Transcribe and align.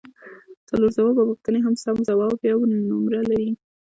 څلور 0.69 0.89
ځوابه 0.97 1.23
پوښتنې 1.29 1.59
هر 1.65 1.73
سم 1.83 1.95
ځواب 2.09 2.37
یوه 2.51 2.65
نمره 2.89 3.21
لري 3.29 3.49